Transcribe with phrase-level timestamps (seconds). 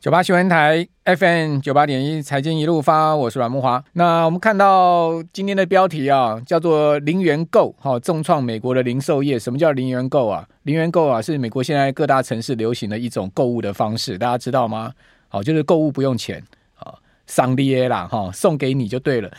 [0.00, 3.84] 九八新闻台 FM 九八点一财经一路发，我是阮慕华。
[3.92, 9.38] 那我们看到今天的标题啊，叫做“零元购”哈，重创美国的零售业。
[9.38, 10.48] 什么叫零元购啊？
[10.62, 14.90] 零元购啊，是美国现在各大城市流行的一种购物的方式，大家知道吗？
[15.28, 16.42] 好，就是购物不用钱，
[16.72, 19.30] 好，送你的啦哈，送给你就对了。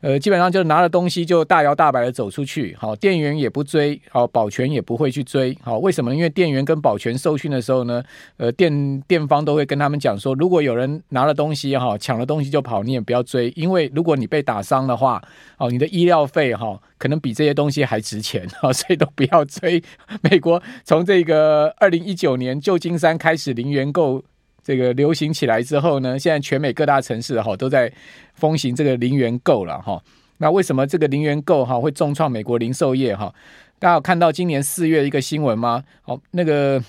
[0.00, 6.14] 呃，基本上就是拿了东西就大摇大摆的走出去，好，店员也不追，好，保全也不会去追，好，为什么？
[6.14, 8.02] 因为店员跟保全受训的时候呢，
[8.36, 15.22] 呃，店店方都会跟他们讲说，如果有人拿了东西哈，抢了东西就跑，你也不要追，因为如果你被打伤的话，
[15.58, 19.82] 哦，你的医疗费哈，可能比这些东西还值钱， 好，所以都不要追。
[20.22, 24.22] 美国从这个二零一九年旧金山开始零元购。
[24.66, 27.92] 这个流行起来之后呢，现在全美各大城市哈都在
[28.34, 30.02] 风行这个零元购了哈。
[30.38, 33.32] 那为什么这个零元购哈会重创美国零售业哈？
[33.78, 35.84] 大家有看到今年四月一个新闻吗？
[36.02, 36.82] 好，那个。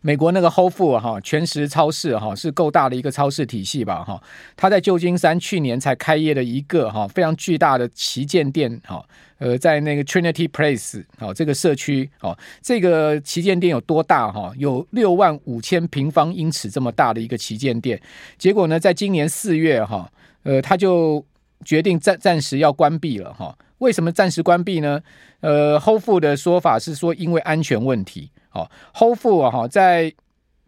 [0.00, 4.22] 美国那个 Whole f o o d 哈全食超市哈是够大的一个超市体系吧哈，
[4.56, 9.04] 它在旧金山去年才开业的一个哈非常巨大的旗舰店哈，
[9.38, 14.52] 呃在那个 Trinity Place 好这个社区哦，这个旗舰店有多大哈？
[14.56, 18.00] 有六万五千平方英尺这么大的一个旗舰店，
[18.36, 20.10] 结果呢，在今年四月哈，
[20.42, 21.24] 呃他就
[21.64, 23.56] 决定暂暂时要关闭了哈。
[23.78, 25.00] 为什么暂时关闭呢？
[25.40, 28.28] 呃，Whole f o o d 的说法是说因为安全问题。
[28.52, 30.12] 哦，Whole Foods 哈，在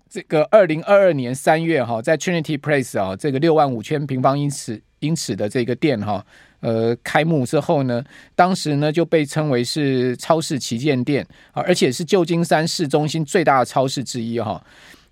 [0.08, 6.24] 这个二零二二年三月哈，在 Trinity Place 啊，这个六万五千平方英尺英尺的这个店哈，
[6.60, 14.62] 呃，开幕之后呢，当时呢就被称为是超市旗舰店啊，而且是旧金山市中心最大的超市之一哈。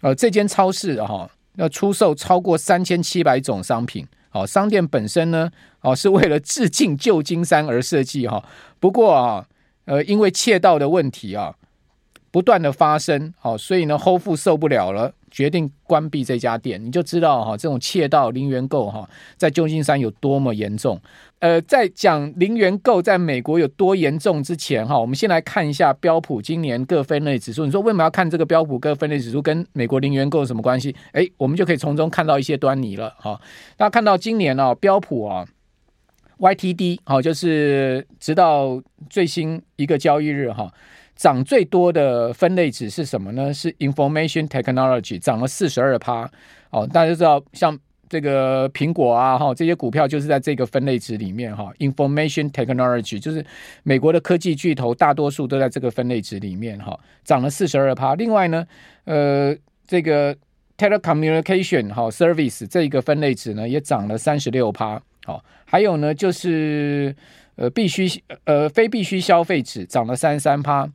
[0.00, 4.06] 呃，这间超市哈要出售超过三千七百种商品。
[4.32, 8.44] 哦，商店本身呢，哦，是为了致敬旧金山而设计哈。
[8.78, 9.46] 不过啊，
[9.86, 11.54] 呃，因为窃盗的问题啊。
[12.30, 16.82] 不断的发生，好，所以呢后父受不了了，决定关闭这家店。
[16.84, 21.00] 你就知道哈，这种窃盗零元购哈，在旧金山有多么严重。
[21.40, 27.64] 呃，在讲零元购在美国有多严重之前哈，我们先来看一下标普今年各分类指数。
[27.64, 30.94] 你说为什么要看这个标普各分类指数跟美国零元购什么关系？
[31.12, 33.40] 哎，我们就可以从中看到一些端倪了哈。
[33.76, 35.46] 大家看到今年啊，标普啊
[36.38, 40.68] ，YTD 好，就是直到最新一个交易日哈。
[41.18, 43.52] 涨最多的分类指是什么呢？
[43.52, 46.30] 是 Information Technology，涨了四十二趴。
[46.70, 47.76] 哦，大家知道，像
[48.08, 51.72] 这个苹果啊，哈，这些股票就是在这个分类指里面哈。
[51.80, 53.44] Information Technology 就是
[53.82, 58.14] 美国的科技巨头，大多数都在这个分类指里面哈，涨了四十二趴。
[58.14, 58.64] 另外呢，
[59.04, 59.52] 呃，
[59.88, 60.32] 这个
[60.76, 65.02] Telecommunication 哈 Service 这一个分类指呢，也涨了三十六趴。
[65.24, 67.12] 好，还有呢，就是
[67.56, 68.08] 呃，必须
[68.44, 70.88] 呃非必须消费指涨了三十三趴。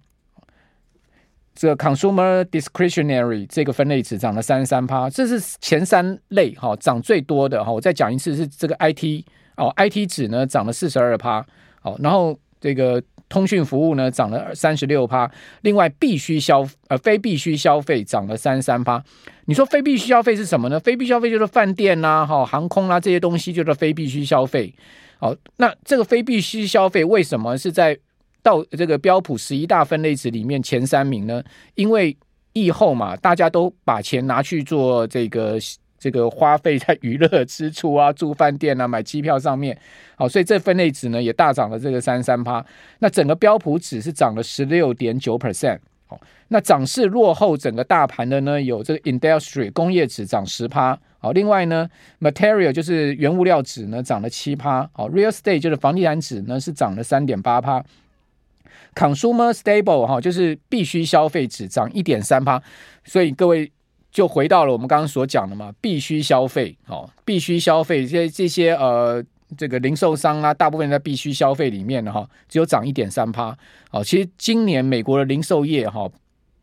[1.56, 7.72] 这个 consumer discretionary 这个分类指涨了三十三趴，这是前三类哈涨最多的哈。
[7.72, 9.24] 我再讲一次，是这个 IT
[9.58, 11.46] 哦，IT 指呢涨了四十二趴，
[11.80, 15.30] 好，然后这个通讯服务呢涨了三十六趴，
[15.62, 19.04] 另外必须消呃非必须消费涨了三十三趴。
[19.46, 20.80] 你说非必须消费是什么呢？
[20.80, 24.74] 非必须消费就是饭店呐、哈航空啦、啊、这些东西就是非必须消费。
[25.20, 27.98] 好，那这个非必须消费为什么是在？
[28.44, 31.42] 到这个标普十一大分类指里面前三名呢，
[31.76, 32.16] 因为
[32.52, 35.58] 疫后嘛，大家都把钱拿去做这个
[35.98, 39.76] 这个花费在娱乐 支出啊、住饭店啊、买机票上面，
[40.18, 42.64] 好，所以这分类指呢也大涨了这个三三趴。
[43.00, 51.90] 那整个标普指是涨了十六点九 percent，好，那涨势落后整个大盘的呢有这个 industry 工业指涨十趴，好，另外呢
[52.20, 57.84] material 就是原物料指呢涨了七趴，好，real estate 就是房地产指呢是涨了三点八趴。
[58.96, 62.62] Consumer stable 哈，就是必须消费只涨一点三趴，
[63.04, 63.72] 所以各位
[64.12, 69.24] 就回到了我们刚刚所讲的嘛，必须消费，哦，必须消费这些这些呃，
[69.58, 73.58] 这个零售商啊，大部分在必须消费里面的哈，只有涨一点三趴，
[73.92, 76.08] 哦，其实今年美国的零售业哈，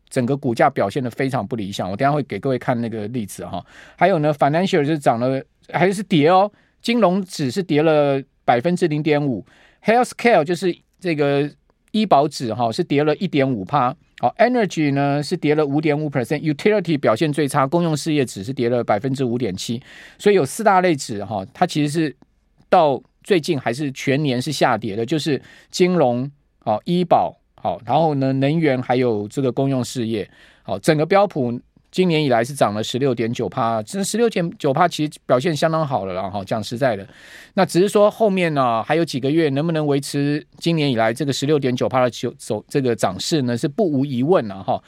[0.09, 3.61] 整个股价表现得非常不理想，我等下会给各位看那个例子哈，
[3.97, 6.49] 还有呢，Financial 就是涨了还是跌哦，
[6.81, 9.45] 金融指是跌了百分之零点五
[9.83, 11.51] ，Healthcare 就是这个。
[11.91, 19.81] 医保指哈是跌了一点五帕，好，Energy 呢是跌了五点五 percent，Utility 表现最差，公用事业指是跌了百分之五点七，
[20.17, 22.15] 所以有四大类指哈，它其实是
[22.69, 26.29] 到最近还是全年是下跌的，就是金融、
[26.59, 30.29] 好医保、好，然后呢能源还有这个公用事业，
[30.63, 31.59] 好，整个标普。
[31.91, 37.05] 今年以来是涨了十六点九趴，这十六点九趴其实表现相当好了啦，哈，讲实在的，
[37.55, 43.57] 那只是说后面呢、啊、还有几个月能不能维持今年以来这个十六点九趴的走走这个涨势呢？
[43.57, 44.81] 是不无疑问了哈。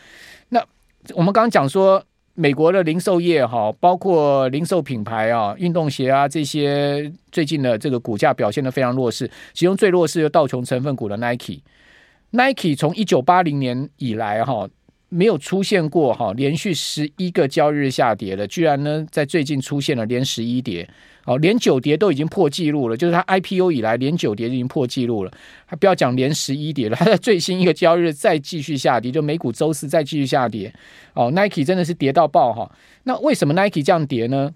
[0.50, 0.66] 那
[1.14, 2.02] 我们刚刚讲说
[2.36, 9.30] 美国的零售业哈，包括零售品牌啊、运动鞋啊这些，最近的这个股价表现得非常弱势。
[9.54, 14.68] 其中最弱势的道琼成分股的 Nike，Nike 从一九八零年以来哈，
[15.14, 20.90] 没有出现过哈连续十一个交易日下跌的，居然呢在最近出现了连十一跌。
[21.26, 25.32] 哦，连九跌都已经破纪录了，就是它 IPO 以来连九跌已经破纪录了，
[25.66, 30.74] 还不要讲连十一跌了，它在最新一个交易日再继续下跌，就美股周四再继续下跌。
[31.14, 32.70] 哦，Nike 真的是跌到爆哈。
[33.04, 34.52] 那为什么 Nike 这样跌呢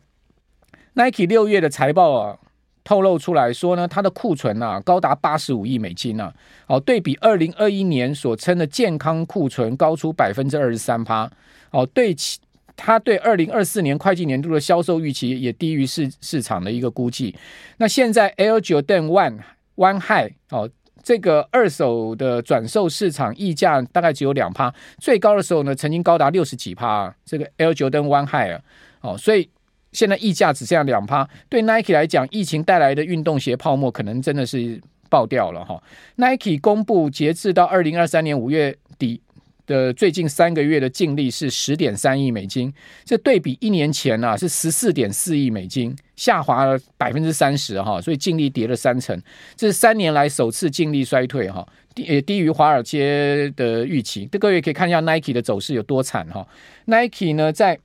[0.96, 2.38] ？Nike 六月的财报啊
[2.88, 6.34] 透露出来说呢，它的库存啊高达八十五亿美金啊，
[6.68, 11.30] 哦，对比二零二一年所称的健康库存高出百分之二十三趴。
[11.72, 12.40] 哦，对其。
[12.80, 17.36] 他对二零二四年会计年度的销售预期也低于市市场的一个估计。
[17.78, 19.40] 那现在 Air Jordan One
[19.76, 20.70] One High 哦，
[21.02, 27.12] 这个二手的转售市场溢价大概只有两趴，最高的时候呢，曾经高达六十几趴。
[27.26, 28.62] 这个 Air Jordan One High 啊，
[29.02, 29.50] 哦，所以
[29.92, 31.28] 现在溢价只剩下两趴。
[31.50, 35.82] 对 Nike 来讲，疫情带来的运动鞋泡沫可能真的是爆掉了哈。
[36.16, 39.22] Nike 公布截至到二零二三年五月底。
[39.68, 42.74] 的最近三个月的净利是十点三亿美金，
[43.04, 49.22] 这对比一年前啊是十四点四亿美金，下滑了百分之三十哈，所以净利跌了三成，
[49.58, 54.26] 这是三年来首次净利衰退哈，低也低于华尔街的预期。
[54.32, 56.48] 这各位可以看一下 Nike 的走势有多惨哈
[56.86, 57.78] ，Nike 呢在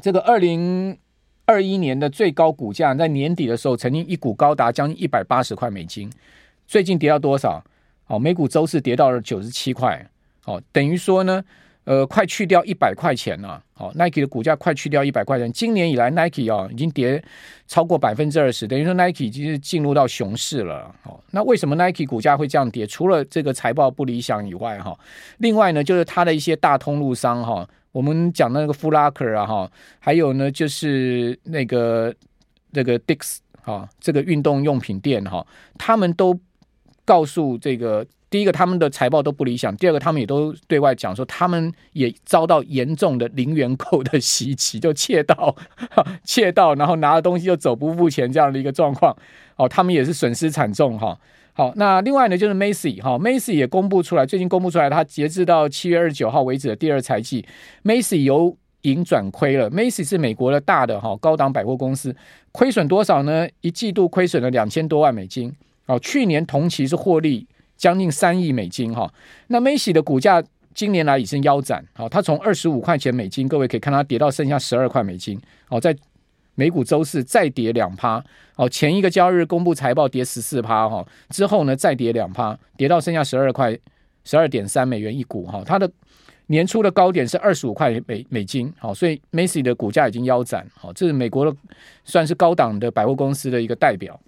[0.00, 0.96] 这个二零
[1.46, 6.10] 二一年的最高股价在年底的时候曾经一股高达将近一百八十块美金，
[6.66, 7.62] 最近跌到多少？
[8.06, 10.04] 哦，每股周四跌到了九十七块。
[10.44, 11.42] 哦，等于说呢，
[11.84, 13.62] 呃，快去掉一百块钱了。
[13.76, 15.50] 哦，Nike 的股价快去掉一百块钱。
[15.52, 17.22] 今年以来，Nike 啊，已经跌
[17.66, 20.94] 超过百分之二十，等于说 Nike 已经是进入到熊市了。
[21.04, 22.86] 哦，那为什么 Nike 股价会这样跌？
[22.86, 24.94] 除了这个财报不理想以外，哈，
[25.38, 29.70] 另外呢，就是它的一些大通路商，哈，我们讲的那个 Foot Locker 啊，哈，
[30.00, 32.12] 还有呢，就是那个
[32.72, 35.46] 那个 Dick's 啊，这个运动用品店，哈，
[35.78, 36.36] 他们都
[37.04, 38.04] 告诉这个。
[38.30, 45.54] 第一个，他们的财报都不理想；第二个，他们也都对外讲说，他们也遭到严重的零元购的袭击，就窃盗、
[46.24, 49.16] 窃盗，然后拿了东西就走不付钱这样的一个状况。
[49.54, 51.16] 哦，他们也是损失惨重哈。
[51.54, 57.46] 好，那另外呢，就是 Macy 哈，Macy 也公布出来，最近公布出来，它截至到七月二十九号为止的第二财季
[57.84, 59.70] ，Macy 由盈转亏了。
[59.70, 62.14] Macy 是美国的大的哈高档百货公司，
[62.52, 63.48] 亏损多少呢？
[63.60, 65.50] 一季度亏损了两千多万美金。
[65.86, 67.46] 哦，去年同期是获利。
[67.76, 69.12] 将近三亿美金哈，
[69.48, 70.42] 那 Macy 的股价
[70.72, 75.94] 今年来已经腰斩，好，它从二十五块钱美金，各位可以看它跌到剩下十二块美金，好，在
[76.54, 78.22] 美股周四再跌两趴，
[78.56, 83.78] 哦，前一个交易日公布财报跌十四趴哈，之后呢再跌两趴，跌到剩下十二块
[84.24, 85.90] 十二点三美元一股哈，它的
[86.46, 91.56] 年初的高点是二十五块美美金，好，所以 Macy 的股价已经腰斩，好，这是美国的
[92.04, 94.20] 算是高档的百货公司的一个代表，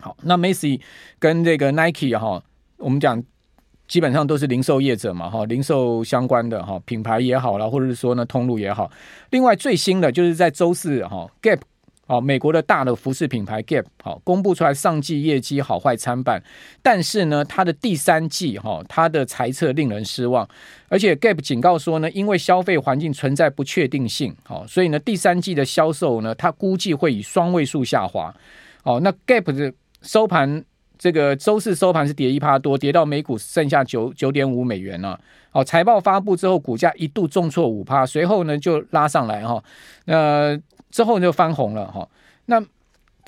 [0.00, 0.80] 好，那 Macy
[1.18, 2.42] 跟这个 Nike 哈。
[2.78, 3.24] 我们讲
[3.88, 8.90] 基本上都是零售业者嘛，哈，零售相关的哈，品牌也好啦，或者是说呢通路也好。
[9.30, 11.60] 另外最新的就是在周四哈，Gap
[12.06, 16.42] 哦，美国的大的服饰品牌 Gap 好公布出来上季业绩好坏参半，
[16.82, 20.48] 但是呢，它的第三季哈，它的财测令人失望，
[20.88, 28.34] 而且 Gap 警告说呢，因为消费环境存在不确定性，好，所以呢，第三季的销售呢，它估计会以双位数下滑。
[28.82, 29.72] 哦，那 Gap 的
[30.02, 30.64] 收盘。
[30.98, 35.18] 这个周四收盘是跌一趴多，跌到每股剩下九九点五美元了。
[35.52, 39.62] 哦，财报发布之后，股价一度重挫五趴，随后呢就拉上来哈。
[40.04, 40.58] 那
[40.90, 42.06] 之后就翻红了哈。
[42.46, 42.60] 那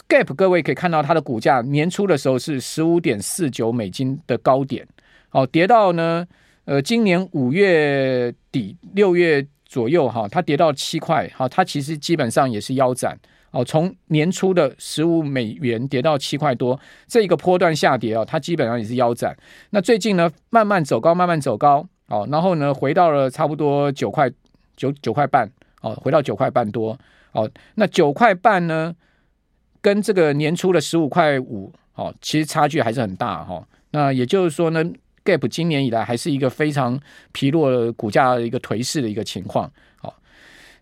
[0.09, 4.87] Gap 各位可以看到，它的股价年初的时候是十五点四九美金的高点，
[5.31, 6.27] 哦，跌到呢
[6.65, 13.19] 呃今年五月底六月左右哈，它跌到七块，好，它其实基本上也是腰斩。
[13.59, 19.37] 哦，从年初的十五美元跌到七块多，这一个波段下跌啊，它基本上也是腰斩。
[19.71, 24.31] 那最近呢，慢慢走高，慢慢走高，哦，然后呢，回到了差不多九块
[24.77, 25.51] 九九块半，
[25.83, 26.97] 哦，回到九块半多，
[27.33, 28.95] 哦，那九块半呢，
[29.81, 33.67] 跟这个年初的十五块五，哦，其实差距还是很大哈。
[33.91, 34.85] 那也就是说呢
[35.25, 36.97] ，Gap 今年以来还是一个非常
[37.33, 39.69] 疲弱的股价的一个颓势的一个情况。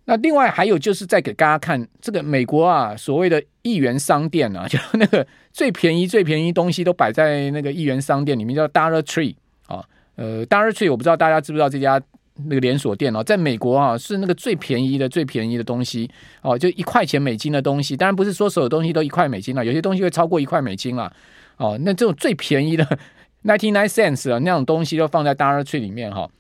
[0.08, 9.34] 那另外还有就是再给大家看这个美国啊，所谓的一元商店啊， 就那个最便宜最便宜东西都摆在那个一元商店里面，叫 Dollar Tree
[9.66, 9.84] 啊，
[10.14, 12.00] 呃，Dollar Tree 我不知道大家知不知道这家
[12.44, 16.08] 那个连锁店哦，在美国啊是那个最便宜的最便宜的东西
[16.40, 21.12] 哦，就一块钱美金的东西，当然不是说所有东西都一块美金了，有些东西会超过一块美金了
[21.56, 22.84] 哦，那这种最便宜的
[23.42, 26.30] ninety nine cents 啊那种东西都放在 Dollar Tree 里面哈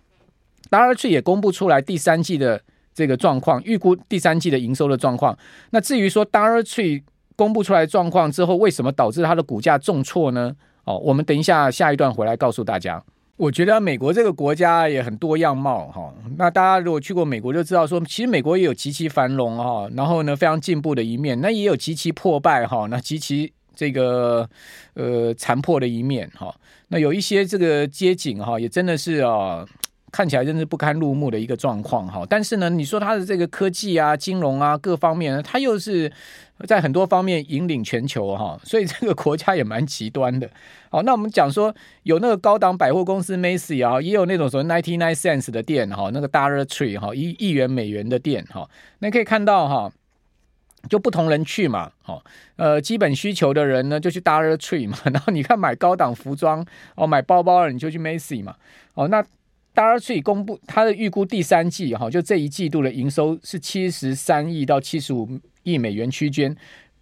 [0.70, 2.62] ，Dollar Tree 也公布出来第三季的。
[2.96, 5.36] 这个状况，预估第三季的营收的状况。
[5.68, 7.02] 那至于说 Dollar Tree
[7.36, 10.56] 公布出来状况之后，为什么导致它的股价重挫呢？
[10.84, 13.04] 哦，我们等一下下一段回来告诉大家。
[13.36, 16.10] 我觉得美国这个国家也很多样貌哈。
[16.38, 24.48] 那大家如果去过美国，就知道说，其实美国也有极其繁荣哈，然后呢非常进步的一面，那也有极其破败哈，那极其这个
[24.94, 26.54] 呃残破的一面哈。
[26.88, 29.66] 那有一些这个街景哈，也真的是啊。
[30.16, 36.10] 看起来真是不堪入目的一个状况哈，但是呢，你说它的这个科技啊、金融啊各方面呢，它又是
[36.66, 40.48] 在很多方面引领全球哈，所以这个国家也蛮极端的。
[40.88, 48.66] 好，那我们讲说有那个高档百货公司 Macy 啊，也有那种什么 Ninety Nine Cents 的店哈，那个 Dollar Tree 哈，一亿元美元的店哈，
[49.00, 49.92] 那可以看到哈，
[50.88, 52.24] 就不同人去嘛，好，
[52.56, 58.56] 呃，基本需求的人呢就去 Dollar Tree 嘛， 然后你看买高档服装哦，买包包的你就去 Macy 嘛，
[58.94, 59.22] 哦，那。
[59.76, 65.28] Darcy 公布它的预估第三季哈，就这一季度的营收是七十三亿到七十五
[65.64, 66.56] 亿美元区间，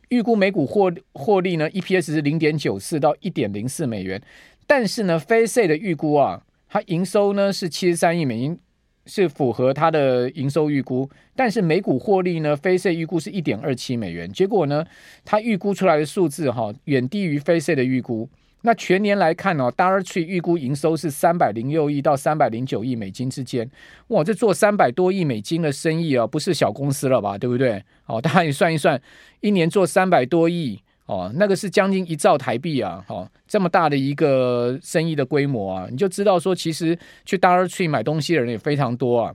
[0.08, 4.20] 预估每股获获利呢 EPS 是零点九四到一点零四美元，
[4.66, 8.58] 但是呢，Face 的预估啊，它营收呢是七十三亿美元，
[9.06, 14.84] 是符合它的营收预估，但是每股获利呢，Face 预估是一点二七美元，结果呢，
[15.24, 18.28] 它预估出来的数字哈，远低于 Face 的预估。
[18.66, 23.70] 那全年来看哦，Dar Tree 预估营收是三百零六亿到三百零九亿美金之间，
[24.08, 27.36] 哇，这做三百多亿美金的生意啊，不是小公司了吧？
[27.36, 27.84] 对不对？
[28.06, 28.98] 哦，大家也算一算，
[29.40, 39.34] 一年做三百多亿哦，那个是将近一兆台币啊，哦，这么大的一个生意的规模啊，你就知道说，其实去 Dar Tree 买东西的人也非常多啊。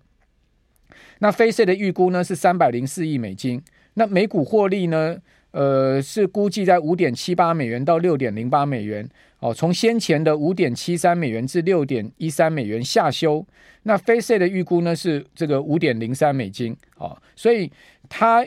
[1.20, 3.62] 那 Face 的预估呢是三百零四亿美金，
[3.94, 5.18] 那每股获利呢？
[5.52, 9.08] 呃，是估计在五点七八美元到六点零八美元
[9.40, 13.44] 哦，从先前的五点七三美元至六点一三美元下修。
[13.84, 17.72] 那 Face 的预估呢是这个五点零三美金哦，所以
[18.08, 18.46] 它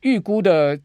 [0.00, 0.78] 预估的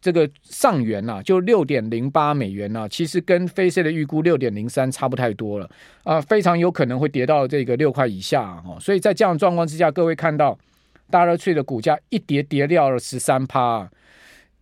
[0.00, 5.68] 这个上缘呐、啊，就六点零八美元呐、啊，其实跟 Face 的预估六点零三差不太多了
[6.04, 8.78] 啊、非常有可能会跌到这个六块以下哦。
[8.80, 10.58] 所以在这样状况之下，各位看到
[11.10, 13.90] Dollar Tree 的股价一跌跌掉了十三趴。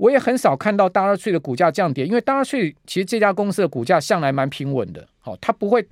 [0.00, 5.86] 我也很少看到 Dollar Tree 的股价降跌，因为 Dollar Tree 其实这家公司的股价向来蛮平稳的，好，它不会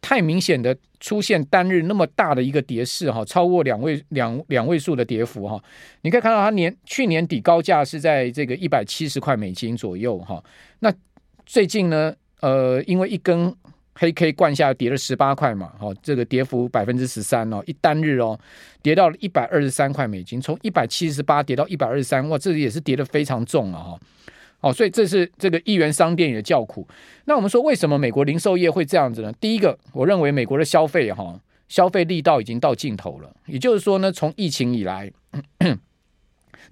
[0.00, 5.60] 太明显的出现单日那么大的一个跌势，哈，超过两位两两位数的跌幅，哈，
[6.02, 10.42] 你可以看到它年去年底高价是在这个一百七十块美金左右，哈，
[10.78, 10.94] 那
[11.44, 13.52] 最近呢，呃，因为一根。
[13.94, 18.38] 黑 K 灌下跌了十八块嘛，哦，这个跌幅百分之十三哦，一单日哦，
[18.82, 23.98] 跌到了一百二十三块美金，从一百七十八跌到一百二十三，哇，这也是跌得非常重了哈，
[24.60, 26.86] 哦，所以这是这个一元商店也叫苦。
[27.26, 29.32] 那我们说为什么美国零售业会这样子呢？
[29.40, 35.12] 第一个，我认为美国的消费哈，消费力道已经到尽头了，也就是说呢，从疫情以来。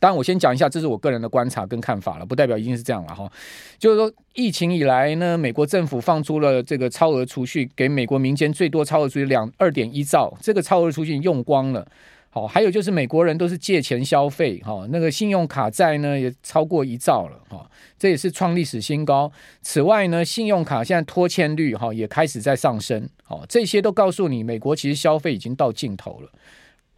[0.01, 3.31] 当然，我先讲一下，这是我个人的观察跟看法了，不代表一定是这样了哈。
[3.79, 11.87] 就是说，疫情以来呢，美国政府放出了这个超额储蓄，给美国民间最多超额储蓄两二点一兆，这个超额储蓄用光了。
[12.33, 19.31] 好，还有就是美国人都是借钱消费，哈，那个信用卡债呢也超过一兆了，哈，这也是创历史新高。
[19.63, 26.31] 此外呢，信用卡现在拖欠率哈也开始在上升，好，这些都告诉你，美国其实消费已经到尽头了。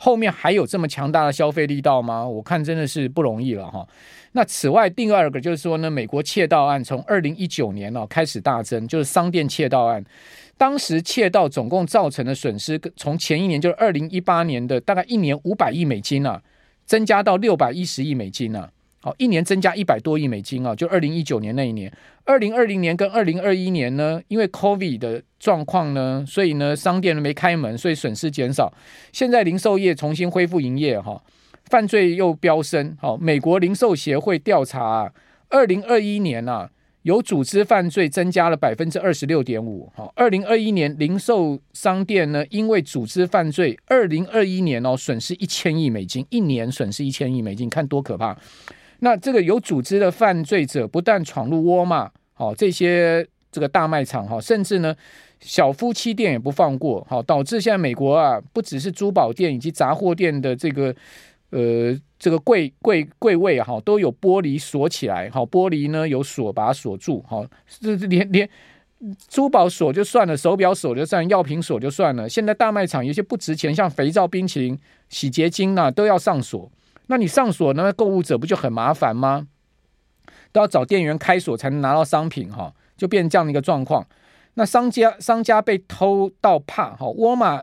[0.05, 2.27] 后面还有这么强大的消费力道吗？
[2.27, 3.87] 我看真的是不容易了哈。
[4.33, 10.05] 那此外，第二个就是说呢，美国窃盗案从二零一九年哦开始大增，就是商店窃盗案，
[10.57, 16.43] 当时窃盗总共造成的损失，从前一年就是二零一八年的大概一年五百亿美金啊，
[16.85, 18.69] 增加到六百一十亿美金啊。
[19.05, 20.77] 好，一年增加一百多亿美金啊！
[20.77, 21.93] 就二零一九年那一年，
[22.25, 28.73] 二零二零年跟二零二一年呢，因为 COVID 的状况呢，所以呢，商店没开门，所以损失减少。
[29.13, 31.21] 现在零售业重新恢复营业，哈，
[31.65, 32.97] 犯罪又飙升。
[33.01, 35.13] 好，美国零售协会调查，
[35.49, 36.71] 二零二一年啊，
[37.03, 39.91] 有组织犯罪增加了百分之二十六点五。
[39.97, 48.39] 好，二零二一年零售商店呢，因为组织犯罪，二零二一年哦，损失一千亿美金，一年损失一千亿美金，看多可怕！
[49.05, 54.95] 那这个有组织的犯罪者不但闯入沃尔玛，好这些这个大卖场哈，甚至呢
[55.41, 60.95] 小夫妻店也不放过，好导致现在美国啊不只是珠宝店以及杂货店的这个
[61.51, 67.45] 呃这个柜柜柜位哈都有玻璃锁起来，好玻璃呢有锁把它锁住，好
[67.81, 68.49] 这连连
[69.29, 74.79] 珠宝锁就算了，手表锁就算，药品锁就算了，现在大卖场有些不值钱，像肥皂、冰淇淋、
[75.09, 76.71] 洗洁精呐都要上锁。
[77.13, 77.93] 那你上锁那？
[77.93, 79.47] 购物者不就很麻烦吗？
[80.51, 84.07] 都要找店员开锁才能拿到商品，哈，就变成这样的一个状况。
[84.55, 87.63] 那商家商家被偷到怕，哈，沃尔玛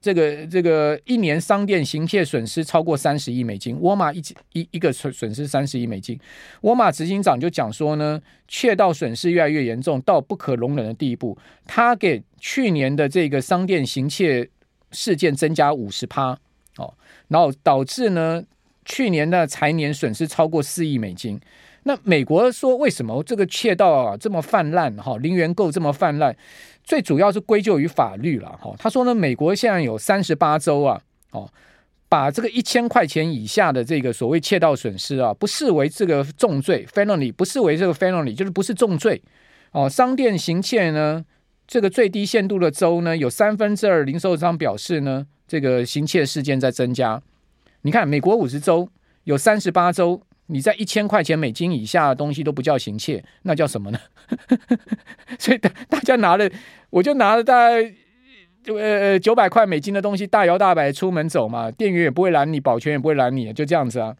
[0.00, 4.22] 这个这个一年商店行窃损失超过三十亿美金，沃尔玛一
[4.52, 6.16] 一一个损损失三十亿美金。
[6.60, 11.36] 沃尔玛执行长就讲说呢，窃盗损失越来越严重，到不可容忍的地步。
[11.66, 14.48] 他给去年的这个商店行窃
[14.92, 16.38] 事件增加五十趴，
[16.76, 16.94] 哦，
[17.26, 18.44] 然后导致呢
[18.84, 21.40] 去年的财年损失超过四亿美金。
[21.86, 24.94] 那美国说为什么这个窃盗啊这么泛滥？
[24.96, 26.34] 哈，零元购这么泛滥？
[26.82, 31.00] 最主要是归咎于法律了哈，他说呢，美国现在有三十八州啊，
[31.32, 31.46] 哦，
[32.08, 39.20] 把这个一千块钱以下的这个所谓窃盗损失啊，不视为这个重罪 felony，不视为这个 felony，就是不是重罪
[39.72, 39.88] 哦。
[39.88, 41.22] 商店行窃呢，
[41.66, 47.20] 这个最低限度的州呢，有三分之二零售商表示呢，这个行窃事件在增加。
[47.84, 48.88] 你看，美国五十州
[49.24, 50.20] 有三十八州。
[50.48, 53.98] 你在一千块钱美金以下的东西都不叫行窃，那叫什么呢？
[55.40, 56.46] 所以大大家拿了，
[56.90, 57.94] 我就拿了大概
[58.66, 64.14] 呃九百块美金的东西，大摇大摆出门走嘛，店员也不会拦你，保全也不会拦你，就这样子啊，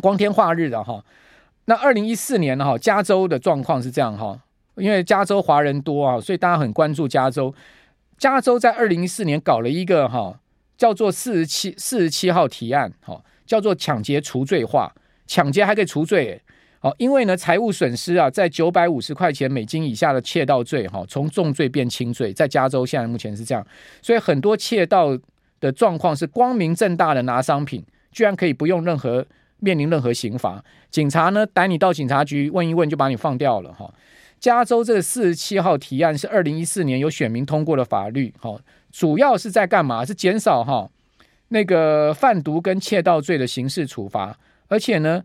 [0.00, 1.04] 光天化日的哈。
[1.64, 4.38] 那二零一四年哈，加州的状况是这样哈，
[4.76, 7.52] 因为加州华人多啊，所以大家很关注加州。
[8.16, 10.38] 加州在二零一四年搞了一个哈，
[10.82, 14.92] 叫做四十七四十七号提案，哈，叫做抢劫除罪化。
[15.28, 16.42] 抢劫还可以除罪，
[16.80, 23.64] 好，因为呢，财务损失啊，在九百五十块钱美金以下的窃盗罪，哈，从重罪变轻罪，在加州现在目前是这样，
[24.02, 25.16] 所以很多窃盗
[25.60, 29.24] 的状况是光明正大的拿商品，居然可以不用任何
[29.60, 33.88] 面临任何刑罚，警察呢逮你到警察局问一问就把你放掉了，哈。
[34.40, 38.60] 加州这个四十七号提案是二零一四年由选民通过的法律，哈，
[38.92, 40.04] 主要是在干嘛？
[40.04, 40.88] 是减少哈
[41.48, 44.38] 那个贩毒跟窃盗罪的刑事处罚。
[44.68, 45.22] 而且呢，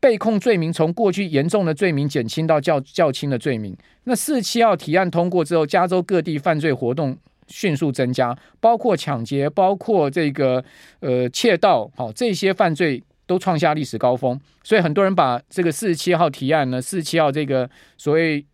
[0.00, 3.76] 被控罪名从过去严重的罪名减轻到较较轻的罪名。
[4.04, 10.64] 那四七号提案通过之后，加州各地犯罪活动迅速增加，包括抢劫，包括这个
[11.00, 14.40] 呃窃盗，好，这些犯罪都创下历史高峰。
[14.64, 18.44] 所以很多人把这个四十七号提案呢，四十七号这个所谓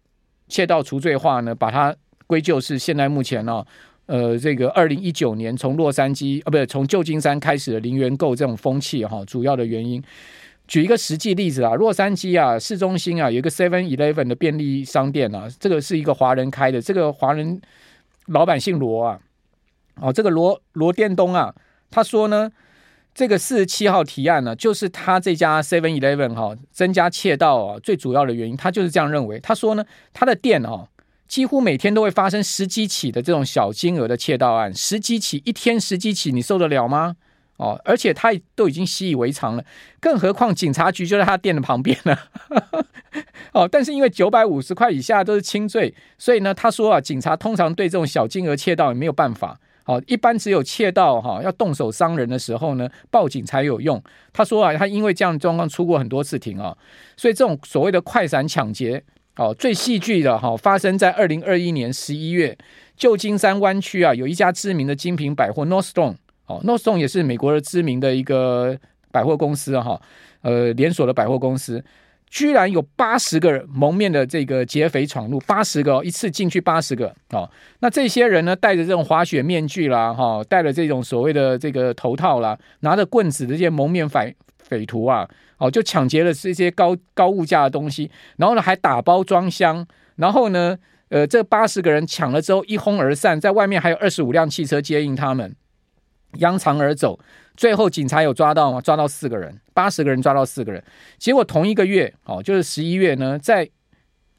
[0.49, 1.95] 窃盗除罪化呢，把它
[2.27, 3.65] 归咎是现在目前呢、
[4.07, 10.03] 呃，这个二零一九年从洛杉矶啊，不是从旧金山开始的零元购这种风气哈、主要的原因。
[10.67, 17.61] 举一个实际例子啊，洛杉矶啊市中心啊有一个 Seven Eleven 的便利商店啊，这个是一个华人开的，这个华人
[18.27, 19.21] 老板姓罗啊，
[20.01, 21.55] 哦，这个罗罗店东啊，
[21.91, 22.51] 他说呢，
[23.15, 29.39] 这个四十七号提案呢、啊，就是他这家 Seven Eleven 哈增加窃盗啊最主要的原因，他就是这样认为。
[29.41, 30.89] 他说呢，他的店哦、啊，
[31.27, 37.17] 几乎每天都会发生十几起的这种小金额的窃盗案，十几起一天十几起，你受得了吗？
[37.57, 39.65] 哦，而且他都已经习以为常了，
[40.01, 42.17] 更何况警察局就在他店的旁边呢。
[43.53, 49.57] 哦，但是因为九百五十块以下都是轻罪，所以呢，他说啊，警察通常对这种小金额窃盗也没有办法。
[49.85, 54.03] 好，一般只有窃盗哈要动手伤人的时候呢，报警才有用。
[54.33, 56.77] 他说啊，他因为这样的状况出过很多次庭啊，
[57.17, 59.05] 所以这种所谓的快闪抢劫，
[59.37, 62.57] 哦，最戏剧的哈发生在二零二一年十一月，
[62.97, 66.15] 旧金山湾区啊有一家知名的精品百货 Northstone，。
[66.47, 68.79] 哦，Northstone 也是美国的知名的一个
[69.11, 70.01] 百货公司哈，
[70.43, 71.83] 呃，连锁的百货公司，
[72.29, 90.77] 居然有八十个蒙面的这个劫匪闯入，八十个一次进去八十个哦，那这些人呢，戴着这种滑雪面具啦，哈，戴着这种所谓的这个头套啦，拿着棍子的这些蒙面匪匪徒啊，哦，就抢劫了这些高高物价的东西，然后呢还打包装箱，然后呢，
[91.11, 95.55] 呃，这八十个人抢了之后一哄而散，在外面还有二十五辆汽车接应他们。
[96.39, 97.17] 扬长而走，
[97.57, 98.81] 最后警察有抓到吗？
[98.81, 100.83] 抓到四个人，八十个人抓到四个人。
[101.17, 103.71] 结果同一个月，哦，就是十一月呢，在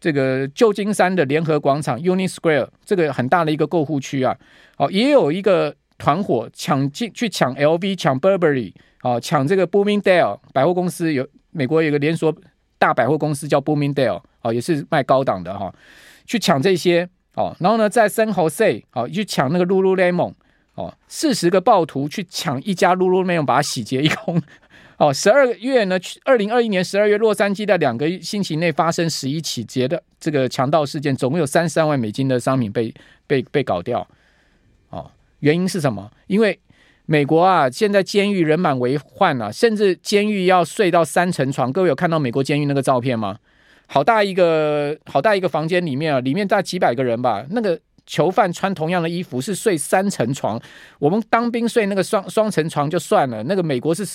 [0.02, 4.38] 这个旧金山的联合广场 （Union Square） 这个很大的一个购物区啊，
[4.76, 8.74] 哦，也有一个团伙抢进去抢 LV、抢 Burberry，
[9.06, 12.36] 哦，抢这个 Boomingdale 百货公司，有美国有个连锁
[12.80, 15.72] 大百货公司叫 Boomingdale，哦，也是卖高档的哈，
[16.26, 20.34] 去抢这些，哦，然后呢，在 San Jose，哦，去抢那个 Lululemon。
[20.74, 24.42] 哦，四十个暴徒去抢一家 Lululemon，把它洗劫一空。
[24.98, 32.94] 哦，十二月呢，二零二一年十二月，洛杉矶的两个星期内发生十一起劫的这个强盗事件，总共有三十三万美金的商品被
[33.26, 34.06] 被被搞掉。
[34.90, 36.12] 哦，原因是什么？
[36.28, 36.60] 因为
[37.06, 41.72] 美国啊，现在监狱人满为患啊，甚至监狱要睡到三层床。
[41.72, 43.38] 各位有看到美国监狱那个照片吗？
[43.88, 47.80] 好大一个好大一个房间里面啊，里面大几百个人吧，那个。
[48.08, 50.62] 囚犯穿同样的衣服是睡三层床，
[51.00, 54.06] 我们当兵睡那个双双层床就算了，那个美国是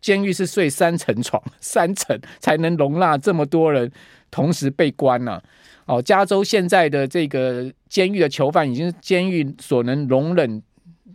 [0.00, 3.92] 监狱是睡三层床， 三层才能容纳这么多人
[4.30, 5.42] 同时被关呐、啊。
[5.84, 10.62] 哦，加州现在的这个监狱的囚犯已经是监狱所能容忍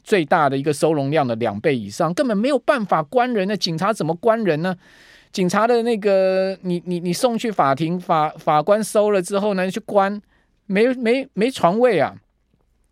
[0.04, 3.48] 最大的一个收容量的两倍以上，根本没有办法关人。
[3.48, 4.76] 那警察怎么关人呢？
[5.32, 10.22] 警察的那个，你你你送去法庭，法法官收了之后呢，去关，
[10.66, 12.16] 没没没床位啊。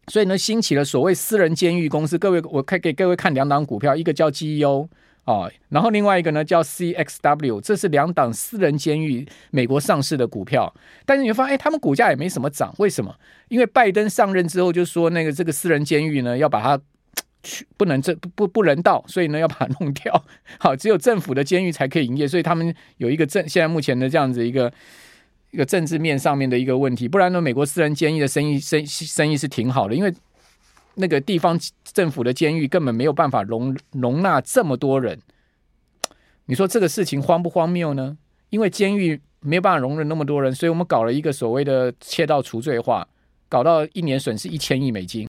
[0.07, 2.17] 所以呢，兴起了所谓私人监狱公司。
[2.17, 4.87] 各位，我可以给各位看两档股票，一个叫 GEO
[5.25, 10.73] 哦，然后另外一个呢叫 CXW，这是两档私人监狱美国上市的股票。
[11.05, 13.13] 但是你会发现，哎，他们股价也没什么涨，为什么？
[13.49, 16.81] 因为拜登上任之后就说，那个这个私人监狱呢要把它。
[17.43, 20.23] 去不能这不不人道，所以呢要把它弄掉。
[20.59, 24.71] 好，只有政府的监狱才可以营业，所以他们有一个政现在目前的这样子一个
[25.51, 27.07] 一个政治面上面的一个问题。
[27.07, 30.13] 不然呢，美国私人监狱的生意生生意是挺好的，因为
[30.95, 31.57] 那个地方
[31.93, 35.17] 政府的监狱根本没有办法容容纳这么多人。
[36.45, 38.17] 你说这个事情荒不荒谬呢？
[38.49, 43.07] 因为监狱没有办法容忍那么多人，所以我们搞了一个所谓的窃盗除罪化，
[43.47, 45.17] 搞到一年损失一千亿美金。